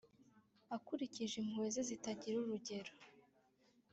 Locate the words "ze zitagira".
1.75-2.35